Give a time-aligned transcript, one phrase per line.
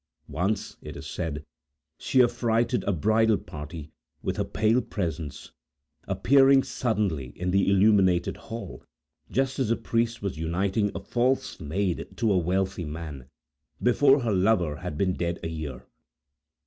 [0.33, 1.45] Once, it is said,
[1.99, 3.91] she affrighted a bridal party,
[4.23, 5.51] with her pale presence,
[6.07, 8.83] appearing suddenly in the illuminated hall,
[9.29, 13.29] just as the priest was uniting a false maid to a wealthy man,
[13.79, 15.85] before her lover had been dead a year.